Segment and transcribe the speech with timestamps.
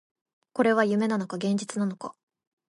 [0.53, 2.15] これは夢なのか、現実なのか